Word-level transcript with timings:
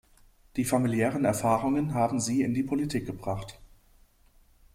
Die 0.55 0.63
familiären 0.65 1.25
Erfahrungen 1.25 1.93
haben 1.93 2.19
sie 2.19 2.41
in 2.41 2.55
die 2.55 2.63
Politik 2.63 3.05
gebracht. 3.05 3.59